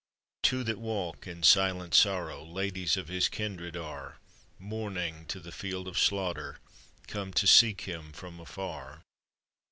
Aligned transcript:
Two 0.41 0.63
that 0.63 0.79
walk 0.79 1.27
in 1.27 1.43
silent 1.43 1.93
sorrow— 1.93 2.43
Ladies 2.43 2.97
of 2.97 3.07
his 3.07 3.29
kindred 3.29 3.77
are— 3.77 4.17
Mourning, 4.57 5.25
to 5.27 5.39
the 5.39 5.51
field 5.51 5.87
of 5.87 5.99
slaughter 5.99 6.57
Come 7.05 7.31
to 7.33 7.45
seek 7.45 7.81
him 7.81 8.11
from 8.11 8.39
afar. 8.39 9.03